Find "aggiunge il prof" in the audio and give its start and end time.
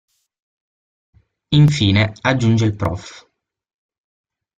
2.21-3.27